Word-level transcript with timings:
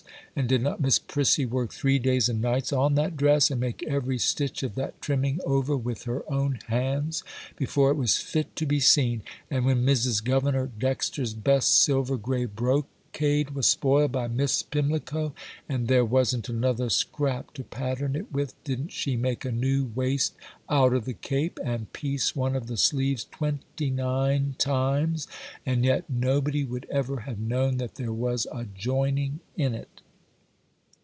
and 0.33 0.47
did 0.47 0.61
not 0.61 0.79
Miss 0.79 0.97
Prissy 0.97 1.45
work 1.45 1.73
three 1.73 1.99
days 1.99 2.29
and 2.29 2.41
nights 2.41 2.71
on 2.71 2.95
that 2.95 3.17
dress, 3.17 3.51
and 3.51 3.59
make 3.59 3.83
every 3.83 4.17
stitch 4.17 4.63
of 4.63 4.75
that 4.75 5.01
trimming 5.01 5.41
over 5.45 5.75
with 5.75 6.03
her 6.03 6.23
own 6.31 6.57
hands, 6.69 7.21
before 7.57 7.91
it 7.91 7.97
was 7.97 8.15
fit 8.15 8.55
to 8.55 8.65
be 8.65 8.79
seen? 8.79 9.23
And 9.49 9.65
when 9.65 9.85
Mrs. 9.85 10.23
Governor 10.23 10.67
Dexter's 10.67 11.33
best 11.33 11.73
silver 11.81 12.15
gray 12.15 12.45
brocade 12.45 13.49
was 13.49 13.67
spoiled 13.67 14.13
by 14.13 14.29
Miss 14.29 14.63
Pimlico, 14.63 15.33
and 15.67 15.89
there 15.89 16.05
wasn't 16.05 16.47
another 16.47 16.89
scrap 16.89 17.53
to 17.55 17.65
pattern 17.65 18.15
it 18.15 18.31
with, 18.31 18.53
didn't 18.63 18.93
she 18.93 19.17
make 19.17 19.43
a 19.43 19.51
new 19.51 19.91
waist 19.93 20.33
out 20.69 20.93
of 20.93 21.03
the 21.03 21.13
cape, 21.13 21.59
and 21.61 21.91
piece 21.91 22.37
one 22.37 22.55
of 22.55 22.67
the 22.67 22.77
sleeves 22.77 23.25
twenty 23.29 23.89
nine 23.89 24.55
times, 24.57 25.27
and 25.65 25.83
yet 25.83 26.09
nobody 26.09 26.63
would 26.63 26.87
ever 26.89 27.19
have 27.21 27.37
known 27.39 27.75
that 27.75 27.95
there 27.95 28.13
was 28.13 28.47
a 28.53 28.63
joining 28.73 29.41
in 29.57 29.75
it? 29.75 29.89